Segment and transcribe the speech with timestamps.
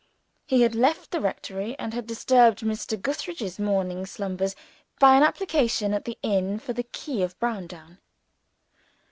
[0.47, 2.99] He had left the rectory and had disturbed Mr.
[2.99, 4.55] Gootheridge's morning slumbers
[4.99, 7.99] by an application at the inn for the key of Browndown.